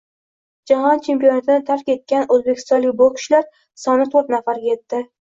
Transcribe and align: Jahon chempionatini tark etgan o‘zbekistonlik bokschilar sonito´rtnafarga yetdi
Jahon 0.71 1.03
chempionatini 1.07 1.59
tark 1.69 1.93
etgan 1.97 2.27
o‘zbekistonlik 2.39 2.99
bokschilar 3.05 3.49
sonito´rtnafarga 3.87 4.71
yetdi 4.75 5.09